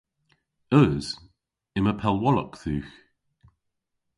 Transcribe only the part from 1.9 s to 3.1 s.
pellwolok dhywgh.